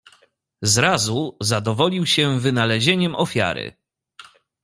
[0.61, 3.73] "Zrazu zadowolił się wynalezieniem ofiary."